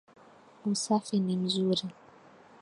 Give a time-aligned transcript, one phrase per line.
[0.69, 1.85] Usafi ni mzuri.